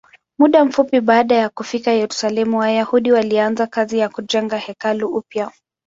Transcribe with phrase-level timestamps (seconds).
[0.39, 5.51] Muda mfupi baada ya kufika Yerusalemu, Wayahudi walianza kazi ya kujenga hekalu upya.